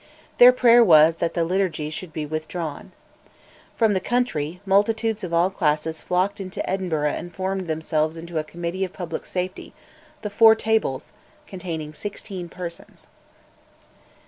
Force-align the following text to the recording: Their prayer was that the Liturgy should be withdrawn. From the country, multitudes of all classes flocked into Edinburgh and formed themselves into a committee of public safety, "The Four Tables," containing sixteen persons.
Their 0.39 0.51
prayer 0.51 0.83
was 0.83 1.17
that 1.17 1.35
the 1.35 1.43
Liturgy 1.43 1.91
should 1.91 2.11
be 2.11 2.25
withdrawn. 2.25 2.91
From 3.75 3.93
the 3.93 3.99
country, 3.99 4.59
multitudes 4.65 5.23
of 5.23 5.31
all 5.31 5.51
classes 5.51 6.01
flocked 6.01 6.41
into 6.41 6.67
Edinburgh 6.67 7.11
and 7.11 7.31
formed 7.31 7.67
themselves 7.67 8.17
into 8.17 8.39
a 8.39 8.43
committee 8.43 8.83
of 8.83 8.93
public 8.93 9.27
safety, 9.27 9.75
"The 10.23 10.31
Four 10.31 10.55
Tables," 10.55 11.13
containing 11.45 11.93
sixteen 11.93 12.49
persons. 12.49 13.09